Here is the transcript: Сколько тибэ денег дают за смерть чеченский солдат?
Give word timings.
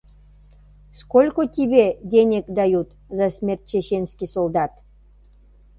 Сколько 0.93 1.45
тибэ 1.47 1.87
денег 2.01 2.45
дают 2.47 2.89
за 3.11 3.29
смерть 3.29 3.67
чеченский 3.67 4.25
солдат? 4.27 4.83